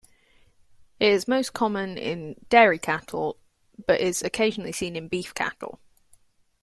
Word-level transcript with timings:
It 0.99 1.11
is 1.11 1.27
most 1.27 1.53
common 1.53 1.95
in 1.95 2.33
dairy 2.49 2.79
cattle, 2.79 3.37
but 3.85 4.01
is 4.01 4.23
occasionally 4.23 4.71
seen 4.71 4.95
in 4.95 5.07
beef 5.07 5.31
cattle. 5.35 5.79